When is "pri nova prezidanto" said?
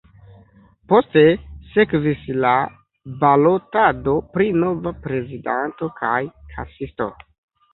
4.33-5.91